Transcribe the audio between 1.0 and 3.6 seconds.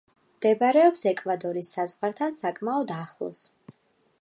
ეკვადორის საზღვართან საკმაოდ ახლოს.